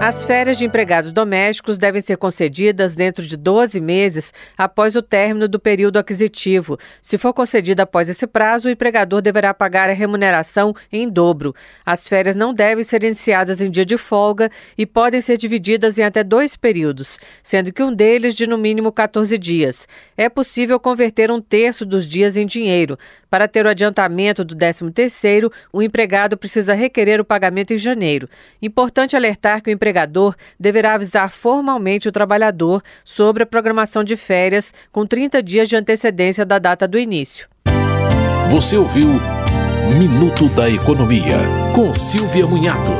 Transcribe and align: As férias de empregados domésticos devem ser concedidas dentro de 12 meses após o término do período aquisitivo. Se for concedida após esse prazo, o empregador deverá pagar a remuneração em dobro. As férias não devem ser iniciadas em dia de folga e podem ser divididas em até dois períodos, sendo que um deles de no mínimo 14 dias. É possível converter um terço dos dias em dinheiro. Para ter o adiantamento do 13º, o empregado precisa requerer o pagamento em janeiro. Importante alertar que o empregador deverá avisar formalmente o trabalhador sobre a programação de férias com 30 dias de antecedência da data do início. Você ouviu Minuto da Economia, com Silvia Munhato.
As 0.00 0.24
férias 0.24 0.56
de 0.56 0.64
empregados 0.64 1.10
domésticos 1.10 1.76
devem 1.76 2.00
ser 2.00 2.16
concedidas 2.16 2.94
dentro 2.94 3.26
de 3.26 3.36
12 3.36 3.80
meses 3.80 4.32
após 4.56 4.94
o 4.94 5.02
término 5.02 5.48
do 5.48 5.58
período 5.58 5.98
aquisitivo. 5.98 6.78
Se 7.02 7.18
for 7.18 7.34
concedida 7.34 7.82
após 7.82 8.08
esse 8.08 8.24
prazo, 8.24 8.68
o 8.68 8.70
empregador 8.70 9.20
deverá 9.20 9.52
pagar 9.52 9.90
a 9.90 9.92
remuneração 9.92 10.72
em 10.92 11.08
dobro. 11.08 11.52
As 11.84 12.06
férias 12.06 12.36
não 12.36 12.54
devem 12.54 12.84
ser 12.84 13.02
iniciadas 13.02 13.60
em 13.60 13.68
dia 13.68 13.84
de 13.84 13.98
folga 13.98 14.48
e 14.78 14.86
podem 14.86 15.20
ser 15.20 15.36
divididas 15.36 15.98
em 15.98 16.04
até 16.04 16.22
dois 16.22 16.54
períodos, 16.54 17.18
sendo 17.42 17.72
que 17.72 17.82
um 17.82 17.92
deles 17.92 18.36
de 18.36 18.46
no 18.46 18.56
mínimo 18.56 18.92
14 18.92 19.36
dias. 19.36 19.88
É 20.16 20.28
possível 20.28 20.78
converter 20.78 21.28
um 21.28 21.40
terço 21.40 21.84
dos 21.84 22.06
dias 22.06 22.36
em 22.36 22.46
dinheiro. 22.46 22.96
Para 23.28 23.46
ter 23.46 23.66
o 23.66 23.68
adiantamento 23.68 24.42
do 24.42 24.56
13º, 24.56 25.52
o 25.72 25.82
empregado 25.82 26.36
precisa 26.36 26.72
requerer 26.72 27.20
o 27.20 27.24
pagamento 27.24 27.74
em 27.74 27.78
janeiro. 27.78 28.28
Importante 28.62 29.16
alertar 29.16 29.60
que 29.62 29.68
o 29.68 29.72
empregador 29.88 30.34
deverá 30.60 30.94
avisar 30.94 31.30
formalmente 31.30 32.08
o 32.08 32.12
trabalhador 32.12 32.82
sobre 33.02 33.42
a 33.42 33.46
programação 33.46 34.04
de 34.04 34.16
férias 34.16 34.72
com 34.92 35.06
30 35.06 35.42
dias 35.42 35.68
de 35.68 35.76
antecedência 35.76 36.44
da 36.44 36.58
data 36.58 36.86
do 36.86 36.98
início. 36.98 37.48
Você 38.50 38.76
ouviu 38.76 39.08
Minuto 39.98 40.48
da 40.50 40.68
Economia, 40.68 41.38
com 41.74 41.94
Silvia 41.94 42.46
Munhato. 42.46 42.92